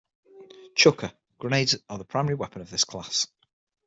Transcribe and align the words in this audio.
Chucker: 0.73 1.13
Grenades 1.37 1.75
are 1.87 1.99
the 1.99 2.05
primary 2.05 2.33
weapon 2.33 2.63
of 2.63 2.71
this 2.71 2.85
class. 2.85 3.27